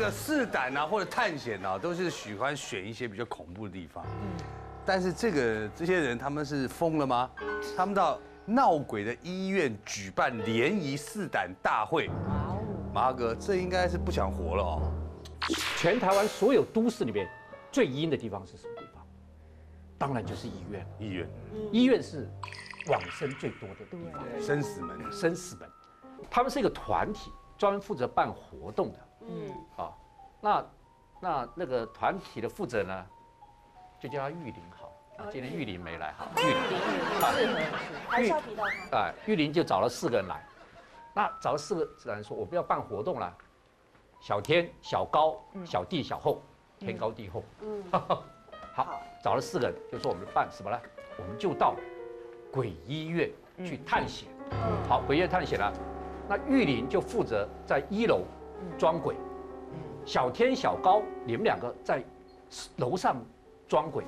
[0.00, 4.04] 个试胆啊，或者探险啊，都是喜欢选一些比较恐怖的地方。
[4.06, 4.44] 嗯，
[4.84, 7.30] 但是这个这些人他们是疯了吗？
[7.76, 12.08] 他们到闹鬼的医院举办联谊试胆大会。
[12.08, 12.14] 哇
[12.48, 14.92] 哦，马哥，这应该是不想活了哦。
[15.76, 17.28] 全台湾所有都市里面
[17.70, 19.06] 最阴的地方是什么地方？
[19.98, 20.86] 当然就是医院。
[20.98, 21.28] 医院，
[21.70, 22.26] 医院是
[22.88, 25.68] 往生最多的地方，生死门，生死门。
[26.30, 28.98] 他们是一个团体，专门负责办活动的。
[29.20, 29.98] 嗯，好，
[30.40, 30.66] 那
[31.20, 33.06] 那那个团体的负责呢，
[33.98, 34.90] 就叫他玉林好。
[35.30, 37.60] 今天玉林没来，好，玉林适合，
[38.08, 38.96] 还是要提到他。
[38.96, 40.42] 哎，玉林就找了四个人来，
[41.12, 43.30] 那找了四个人说，我们要办活动了。
[44.18, 46.42] 小天、小高、小地、小厚，
[46.78, 47.44] 天高地厚。
[47.60, 47.84] 嗯，
[48.72, 50.80] 好，找了四个人，就说我们办什么呢？
[51.18, 51.74] 我们就到
[52.50, 54.26] 鬼医院去探险。
[54.88, 55.70] 好，鬼医院探险了，
[56.26, 58.22] 那玉林就负责在一楼
[58.78, 59.16] 装鬼，
[60.04, 62.02] 小天、小高，你们两个在
[62.76, 63.16] 楼上
[63.68, 64.04] 装鬼，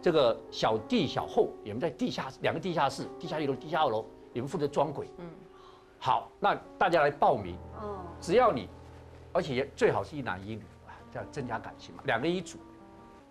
[0.00, 5.10] 这个小弟、小厚，你们在地下两个地下室，地下一楼、地下二楼，你们负责装鬼。
[5.18, 5.30] 嗯，
[5.98, 7.56] 好，那大家来报名。
[7.80, 8.68] 哦，只要你。
[9.32, 12.02] 而且最好是一男一女啊，这样增加感情嘛。
[12.06, 12.56] 两个一组，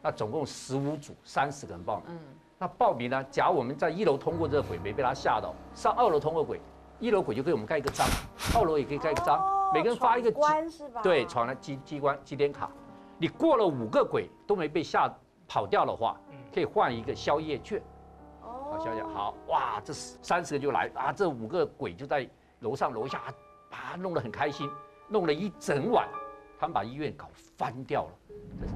[0.03, 2.05] 那总共十五组，三十个人报名。
[2.09, 2.19] 嗯，
[2.59, 3.23] 那报名呢？
[3.31, 6.61] 假如我们在一楼通过这个鬼，没被他吓到，上二楼通过鬼，
[6.99, 8.05] 一楼鬼就给我们盖一个章，
[8.53, 9.43] 二楼也可以盖一个章，
[9.73, 11.01] 每个人发一个关是吧？
[11.01, 12.69] 对，闯了机机关机点卡。
[13.17, 15.13] 你过了五个鬼都没被吓
[15.47, 16.19] 跑掉的话，
[16.53, 17.81] 可以换一个宵夜券。
[18.41, 22.27] 哦，好宵夜好哇，这三十个就来啊，这五个鬼就在
[22.59, 23.21] 楼上楼下，
[23.71, 24.69] 啊弄得很开心。
[25.07, 26.07] 弄了一整晚，
[26.59, 28.11] 他们把医院搞翻掉了。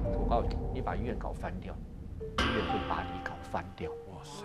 [0.04, 1.74] 我告诉你，你把医院搞翻掉，
[2.20, 3.90] 医院会把你搞翻掉。
[3.90, 4.44] 哇塞！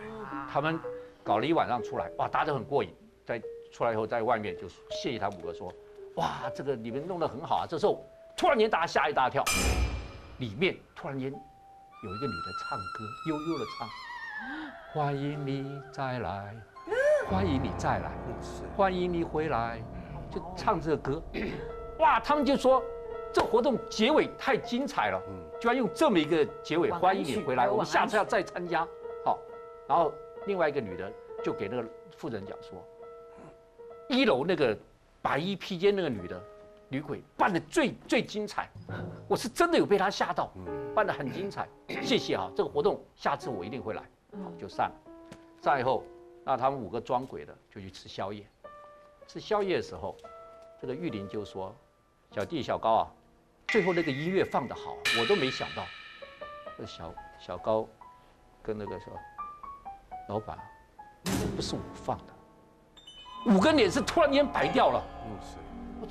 [0.50, 0.80] 他们
[1.24, 2.94] 搞了一晚上出来，哇，大家都很过瘾。
[3.24, 5.72] 在出来以后，在外面就谢谢他五个说，
[6.16, 7.66] 哇，这个你们弄得很好啊。
[7.68, 8.02] 这时候
[8.38, 9.44] 突然间大家吓一大跳，
[10.40, 13.88] 里面突然间有一个女的唱歌，悠悠的唱，
[14.94, 16.56] 欢迎你再来，
[17.30, 18.12] 欢迎你再来，
[18.78, 19.81] 欢迎你回来，
[20.31, 21.22] 就唱这个歌。
[22.00, 22.81] 哇，他们就说
[23.34, 28.88] 这活动结尾太精彩了，嗯，就要用这么一个结尾，欢迎你回来，我们下次要再参加，
[29.25, 29.38] 好。
[29.88, 30.14] 然后
[30.46, 31.12] 另外一个女的
[31.44, 31.88] 就给那个
[32.18, 32.81] 负责人讲说，
[34.08, 34.78] 一楼那个
[35.25, 36.40] 白衣披肩那个女的
[36.88, 38.69] 女鬼扮的最最精彩，
[39.28, 40.52] 我是真的有被她吓到，
[40.94, 41.68] 扮的很精彩，
[42.03, 44.03] 谢谢啊，这个活动下次我一定会来，
[44.34, 44.96] 好就散了。
[45.59, 46.03] 散以后，
[46.44, 48.46] 那他们五个装鬼的就去吃宵夜，
[49.25, 50.16] 吃宵夜的时候，
[50.80, 51.75] 这个玉林就说。
[52.31, 53.12] 小弟小高啊，
[53.68, 55.86] 最后那个音乐放的好，我都没想到。
[56.78, 57.88] 那小小高
[58.62, 59.13] 跟那个说，
[60.28, 60.59] 老板，
[61.56, 62.34] 不是我放的。
[63.45, 65.03] 五根脸是突然间白掉了。
[66.01, 66.07] 我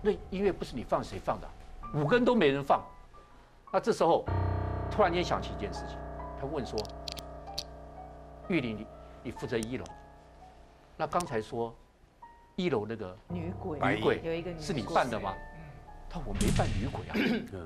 [0.00, 1.48] 那音乐不是你放，谁放的？
[1.94, 2.82] 五根都没人放。
[3.72, 4.24] 那这时候
[4.90, 5.96] 突然间想起一件事情，
[6.40, 6.78] 他问说
[8.48, 8.86] ：“玉林，你
[9.24, 9.84] 你负责一楼，
[10.96, 11.74] 那刚才说。”
[12.54, 15.34] 一楼那个女鬼，女鬼有一个是你扮的吗？
[16.06, 17.16] 他说我没扮女鬼啊，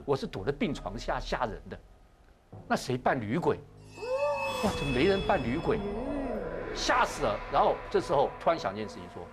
[0.05, 1.77] 我是躲在病床下吓人的。
[2.69, 3.59] 那谁扮女鬼？
[4.63, 5.81] 哇，怎么没人扮女鬼？
[6.77, 7.41] 吓死了！
[7.51, 9.27] 然后这时候突然想一件事情，说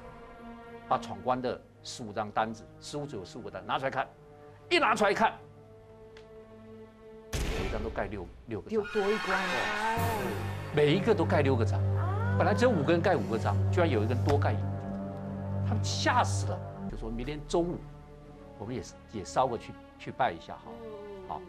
[0.88, 4.08] 把闯关的十五张单子，十五组有十五个单拿出来看，
[4.70, 5.34] 一拿出来看，
[7.34, 10.40] 每一张都盖六六个，又多一关哦。
[10.74, 11.80] 每一个都盖六个章，
[12.38, 14.58] 本来只有五个人盖五个章，居然有一个人多盖一。
[15.68, 17.78] 他们吓死了，就说明天中午，
[18.58, 20.72] 我们也是也烧过去去拜一下，好，
[21.28, 21.42] 好。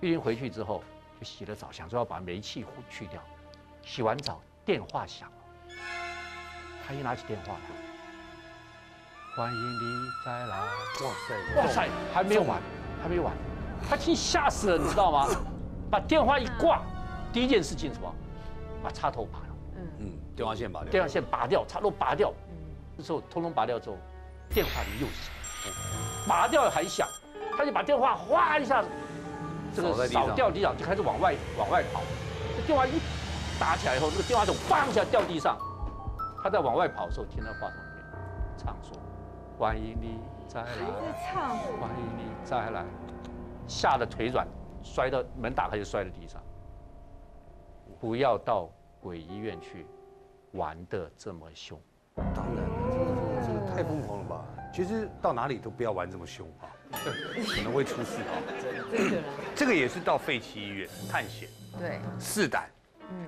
[0.00, 0.82] 玉林回去之后
[1.18, 3.20] 就洗了澡，想说要把煤气去掉。
[3.82, 5.76] 洗完澡，电话响了，
[6.84, 7.60] 他一拿起电话来，
[9.36, 10.58] 欢迎你再来。
[10.58, 10.66] 哇
[11.28, 12.60] 塞，哇塞，还没有完，
[13.00, 13.32] 还没有完，
[13.88, 15.28] 他听吓死了，你知道吗？
[15.88, 16.82] 把电话一挂，
[17.32, 18.12] 第一件事情什么？
[18.82, 19.46] 把插头拔了。
[19.76, 20.90] 嗯嗯，电话线拔掉。
[20.90, 22.32] 电话线拔掉，插头拔掉。
[22.98, 23.96] 这时候通通拔掉之后，
[24.50, 25.72] 电话铃又响，
[26.26, 27.08] 拔掉还响，
[27.56, 28.88] 他就把电话哗一下子，
[29.76, 32.02] 这个扫掉地上，就开始往外往外跑。
[32.56, 32.98] 这电话一
[33.58, 35.58] 打起来以后，那个电话筒嘣一下掉地上。
[36.42, 38.04] 他在往外跑的时候，听到话筒里面
[38.56, 38.96] 唱说
[39.58, 40.68] ：“欢迎你再来
[41.32, 42.84] 唱，欢迎你再来。”
[43.66, 44.46] 吓得腿软，
[44.82, 46.40] 摔到门打开就摔在地上。
[47.98, 48.70] 不要到
[49.00, 49.86] 鬼医院去，
[50.52, 51.80] 玩的这么凶。
[52.14, 52.62] 当然了，
[52.92, 53.04] 这个
[53.46, 54.44] 这个太疯狂了吧？
[54.72, 58.32] 其实到哪里都不要玩这么凶啊，可能会出事啊。
[58.60, 59.22] 这个
[59.54, 61.48] 这个也是到废弃医院探险，
[61.78, 62.68] 对，试胆。
[63.10, 63.26] 嗯，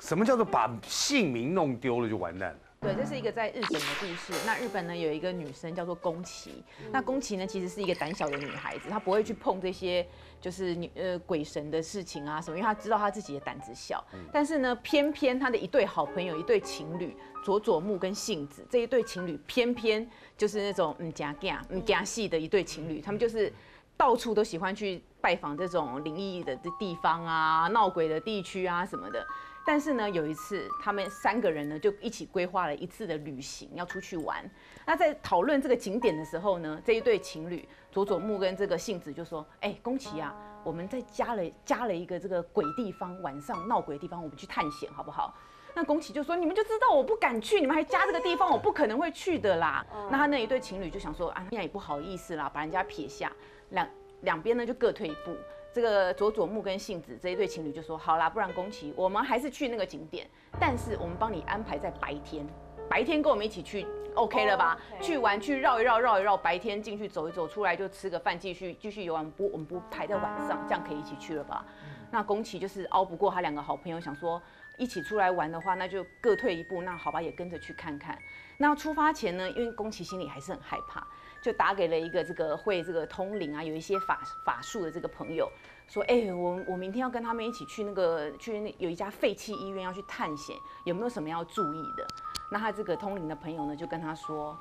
[0.00, 2.58] 什么叫做把姓名弄丢了就完蛋了？
[2.78, 4.32] 对，这是一个在日本的故事。
[4.44, 6.62] 那日本呢有一个女生叫做宫崎，
[6.92, 10.06] 那宫崎呢其实是一个胆小的女孩子，她不会去碰这些
[10.40, 14.04] 就是女呃鬼神的事情啊什么，因为她知道她自己的胆子小。
[14.30, 23.50] 但是呢，偏偏她的一对好朋友，一对情侣佐佐木跟杏子这一对情侣，偏偏就是那种嗯假假嗯假戏的一对情侣，他们就是
[23.96, 29.26] 到处都喜欢去拜访这种灵异的地方啊、闹鬼的地区啊什么的。
[29.66, 34.48] 但是呢，有一次他们三个人呢就一起规划了一次的旅行，要出去玩。
[34.86, 40.32] 那在讨论这个景点的时候呢，这一对情侣佐佐木跟这个幸子就说：“哎，宫崎啊，
[40.62, 45.34] 我们再加了加了一个这个鬼地方，晚上闹鬼的地方，我们去探险好不好？”
[45.74, 53.30] 那宫崎就说：“你们就知道我不敢去，你们还加这个地方，我不可能会去的啦。”那他那一对情侣就想说：“啊，那也不好意思啦，把人家撇下。”
[53.70, 53.88] 两
[54.22, 55.36] 两边呢就各退一步。
[55.76, 60.26] 这个佐佐木跟杏子这一对情侣就说：“好啦，不然宫崎，我们还是去那个景点，
[60.58, 62.46] 但是我们帮你安排在白天，
[62.88, 64.78] 白天跟我们一起去，OK 了吧？
[65.02, 69.30] 去玩去绕一绕绕一绕，白天进去走一走，出来就吃个饭，继续继续游玩。
[69.32, 71.62] 不，我们不排在晚上，这样可以一起去了吧？
[72.10, 74.40] 那宫崎就是熬不过他两个好朋友，想说
[74.76, 76.82] 一起出来玩的话，那就各退一步。
[76.82, 78.18] 那好吧，也跟着去看看。
[78.58, 81.06] 那出发前呢，因为宫崎心里还是很害怕。”
[81.42, 85.48] 就打给了一个这个会这个通灵啊，有一些法法术的这个朋友，
[85.86, 92.04] 说，哎，我我明天要跟他们一起去那个去那有一家废弃医院要去探险，有没有什么要注意的？
[92.50, 94.58] 那他这个通灵的朋友呢，就跟他说，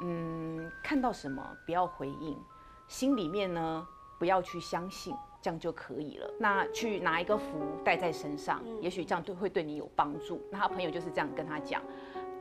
[0.00, 2.36] 嗯，看到什么不要回应，
[2.88, 3.86] 心里面呢
[4.18, 5.14] 不要去相信，
[5.44, 6.30] 这样就可以了。
[6.38, 7.44] 那去拿一个符
[7.84, 10.40] 带在身上，也许这样对会对你有帮助。
[10.50, 11.82] 那他朋友就是这样跟他讲。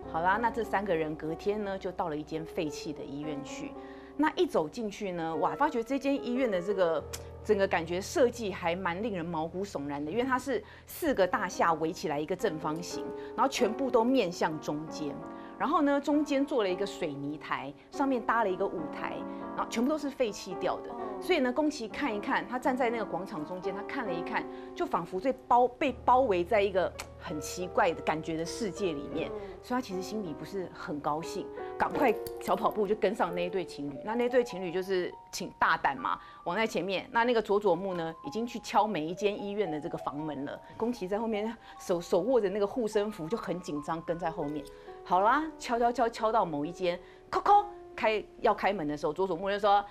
[0.10, 3.72] 好啦，那这三个人隔天呢，就到了一间废弃的医院去。
[4.16, 7.04] 那一走进去呢，哇，发觉这间医院的这个
[7.44, 13.04] 整个感觉设计还蛮令人毛骨悚然的，因为它是四个大厦围起来一个正方形，
[13.36, 15.14] 然后全部都面向中间。
[15.60, 19.18] 然后呢，中间做了一个水泥台，上面搭了一个舞台，
[19.56, 20.90] 然后全部都是废弃掉的。
[21.22, 24.46] 所以呢，宫崎看一看，他站在那个广场中间，他看了一看，
[24.76, 29.32] 就仿佛被包被包围在一个很奇怪的感觉的世界里面。
[29.62, 31.48] 所以他其实心里不是很高兴，
[31.78, 33.98] 赶快小跑步就跟上那一对情侣。
[34.04, 37.08] 那那对情侣就是请大胆嘛，往在前面。
[37.12, 40.60] 那那个佐佐木呢，已经去敲每一间医院的这个房门了。
[40.76, 44.66] 宫崎在后面手手握着那个护身符，就很紧张跟在后面。
[45.06, 47.00] 好啦，敲敲敲敲到某一间，
[47.32, 47.64] 叩叩
[47.96, 49.84] 开要开门的时候，佐佐木就说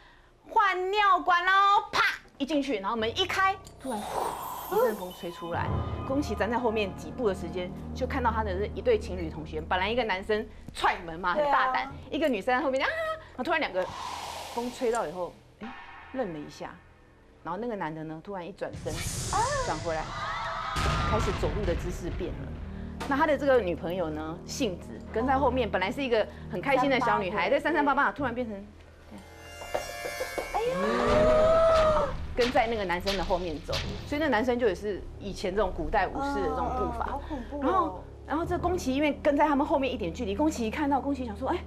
[0.49, 1.51] 换尿管喽，
[1.91, 2.03] 啪
[2.39, 5.67] 一进去，然后门一开，突然一阵风吹出来，
[6.09, 12.89] 宫崎站在后面几步的时间，就看到他的一对情侣同学，本来一个男生踹门嘛，很大胆，一个女生在后面啊，
[13.31, 13.87] 然后突然两个
[14.55, 15.75] 风吹到以后，哎，
[16.13, 16.75] 愣了一下，
[17.45, 18.93] 然后那个男的呢，突然一转身
[19.67, 20.03] 转回来，
[21.11, 22.49] 开始走路的姿势变了。
[23.09, 28.57] 那他的这个女朋友呢，杏子跟在后面，本来是一个很开心的小女孩，在三三八八，突然变成，
[30.55, 33.75] 哎呀，跟在那个男生的后面走，
[34.07, 37.61] 所以那男生就也是以前这种古代武士的这种步伐，好恐怖。
[37.63, 41.59] 然后，然后这宫崎因为跟在他们后面一点距离，宫崎一看到宫崎想说，哎，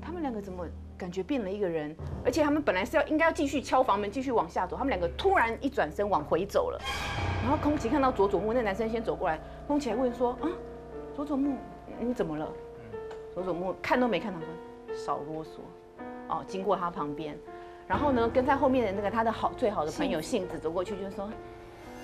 [0.00, 0.64] 他们两个怎么
[1.00, 1.96] 感觉变了一个人？
[2.22, 6.78] 而且他们本来是要应该要继续敲房门，继续往下走，他们两个突然一转身往回走了。
[7.42, 10.48] 然后空崎看到佐佐木那男生先走过来，空崎还问说：“啊，
[11.16, 11.56] 佐佐木，
[11.98, 12.52] 你怎么了？”
[13.32, 14.48] 佐佐木看都没看他说
[14.96, 15.60] ：“少啰嗦。”
[16.28, 17.34] 哦，经过他旁边，
[17.86, 21.30] 然后呢，跟在后面的那个他的好最好的朋友杏子走过去，就说：“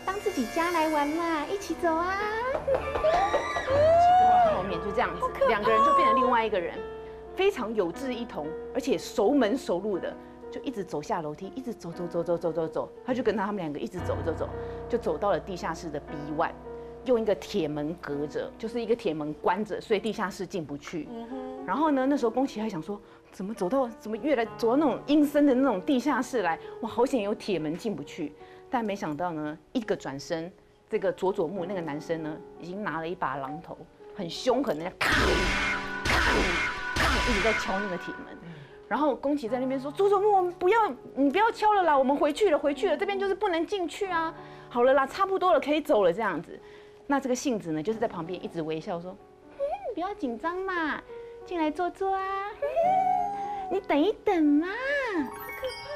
[0.06, 2.16] 当自己家来玩嘛，一起走啊。”
[4.56, 6.78] 后面就这样子，两个人就变成另外一个人，
[7.36, 10.12] 非常有志一同，而且熟门熟路的。
[10.48, 14.48] 就一直走下楼梯，一直走走走走走走走，他就跟他他们两个一直走走走，
[14.88, 16.52] 就走到了地下室的 B one，
[17.04, 21.08] 用一个铁门隔着，就是一个铁门关着，所以地下室进不去。
[21.66, 22.98] 然后呢，那时候宫崎还想说，
[23.32, 28.32] 怎么走到怎么越来走到那种阴森的那种地下室来，哇，好险有铁门进不去。
[28.70, 30.50] 但没想到呢，一个转身，
[30.88, 33.76] 这个佐佐木那个男生呢，已经拿了一把榔头，
[34.14, 35.10] 很凶狠的咔
[36.04, 36.65] 咔咔
[37.28, 38.36] 一直在敲那个铁门。
[38.88, 40.78] 然后宫崎在那边说：“佐佐木，我们不要，
[41.16, 44.32] 你不要敲了啦，我们回去了，回去了，这边就是不能进去啊。
[44.68, 46.56] 好了啦，差不多了，可以走了，这样子。
[47.08, 49.16] 那这个杏子呢，就是在旁边一直微笑说：，
[49.92, 51.02] 不要紧张嘛，
[51.44, 52.22] 进来坐坐啊，
[53.72, 54.68] 你等一等嘛。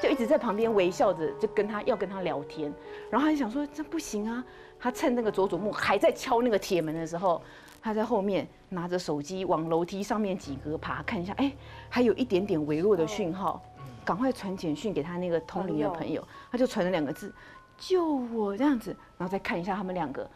[0.03, 2.75] 就一直在旁边微笑着，就跟他要跟他聊天。
[3.09, 4.45] 然后他就想说，这不行啊。
[4.81, 7.41] 他趁那个佐佐木还在敲那个铁门的时候。”
[7.83, 11.53] 他在后面拿着手机往楼梯上面几格爬，看一下，哎，
[11.89, 13.63] 还有一点点微弱的讯号，
[14.05, 17.35] 赶快传简讯给他那个通灵的朋友，他就传了两个字，
[17.79, 20.29] 救我这样子，然后再看一下他们两个，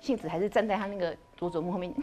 [0.00, 1.94] 杏子还是站在他那个佐佐木后面，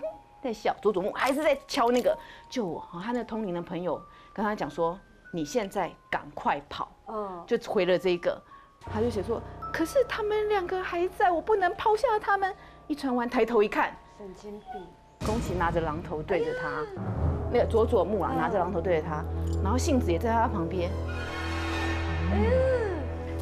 [0.42, 2.18] 在笑，佐佐木还是在敲那个
[2.50, 2.88] 救我。
[3.04, 4.02] 他那通灵的朋友
[4.34, 5.00] 跟他讲说，
[5.34, 8.40] 你现在赶快跑，嗯，就回了这个，
[8.82, 9.42] 他就写说，
[9.74, 12.56] 可是他们两个还在，我不能抛下他们。
[12.88, 14.82] 一传完，抬头一看，神经病，
[15.28, 16.70] 宫崎拿着榔头对着他，
[17.52, 19.22] 那个佐佐木啊拿着榔头对着他，
[19.62, 20.90] 然后杏子也在他旁边。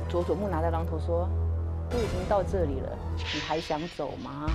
[0.10, 1.30] 佐佐木拿着榔头说
[1.92, 4.50] ：“都已经到这里了，你还想走吗？”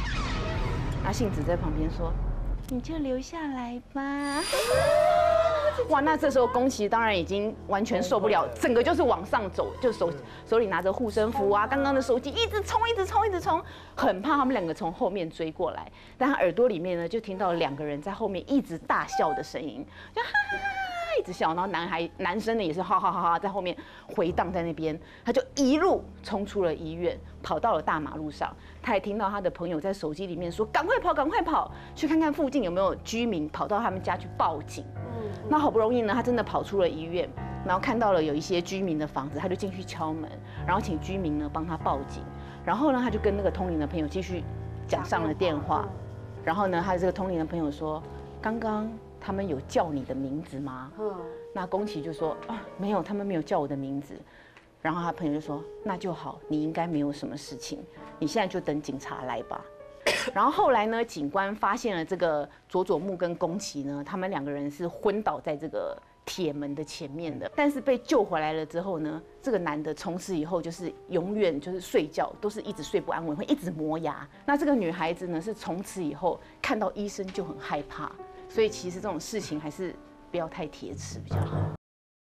[1.04, 2.12] 那杏子在旁边说
[2.68, 4.42] ：“你就留下来吧。”
[5.88, 10.12] 哇，那这时候宫崎当然已经完全受不了，整个就是往上走，就手
[10.46, 13.62] 手里拿着护身符啊，刚刚的手机一直冲，一直冲，一直冲，
[13.94, 15.90] 很怕他们两个从后面追过来。
[16.18, 20.87] 但他耳朵里面呢，就听到两个人在后面一直大笑的声音，就哈哈哈
[21.18, 28.54] 一直笑，然后男孩男生呢也是哈哈哈哈在后面回荡在那边，他就一路冲出了医院，跑到了大马路上。
[28.82, 37.28] 他还听到他的朋友在手机里面说：“赶快跑，赶快跑，去看看附近有没有居民跑到他们家去报警。”嗯那好不容易呢，他真的跑出了医院，
[37.64, 40.30] 然后看到了有一些居民的房子，他就进去敲门，
[40.66, 42.22] 然后请居民呢帮他报警。
[42.64, 44.44] 然后呢，他就跟那个通灵的朋友继续
[44.86, 45.88] 讲上了电话。
[46.44, 48.02] 然后呢，他的这个通灵的朋友说
[48.40, 51.14] ：“刚刚他们有叫你的名字吗？”嗯，
[51.52, 54.14] 那宫崎就说：“啊，没有，他们没有叫我的名字。”
[54.80, 57.80] 然后他朋友就说：“那就好，你应该没有什么事情，
[58.18, 59.60] 你现在就等警察来吧。
[60.32, 67.50] ”然后后来呢，警官发现了这个佐佐木跟宫崎呢，他们两个人是昏倒在这个铁门的前面的。
[67.56, 74.26] 但是被救回来了之后呢，这个男的从此以后就是永远就是睡觉都是一直睡不安稳，会一直磨牙。
[74.46, 78.12] 那这个女孩子呢，是从此以后看到医生就很害怕。
[78.48, 79.94] 所以其实这种事情还是
[80.30, 81.77] 不要太铁齿比较好。